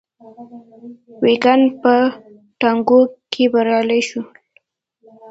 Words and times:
ویګیان 1.23 1.61
په 1.81 1.93
ټاکنو 2.61 2.99
کې 3.31 3.43
بریالي 3.53 4.01
شول. 4.09 4.25